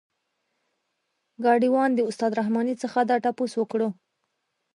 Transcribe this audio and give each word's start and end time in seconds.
ګاډی 1.43 1.69
وان 1.73 1.89
د 1.95 1.99
استاد 2.09 2.31
رحماني 2.39 2.75
څخه 2.83 2.99
دا 3.09 3.15
تپوس 3.23 3.51
وکړلو. 3.57 3.89